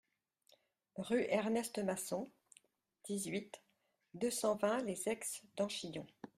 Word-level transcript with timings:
Rue 0.95 1.25
Ernest 1.29 1.77
Masson, 1.77 2.27
dix-huit, 3.05 3.61
deux 4.15 4.31
cent 4.31 4.55
vingt 4.55 4.79
Les 4.81 5.07
Aix-d'Angillon 5.07 6.07